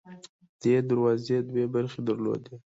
دې 0.61 0.75
دروازې 0.89 1.37
دوه 1.49 1.65
برخې 1.75 1.99
درلودې. 2.07 2.55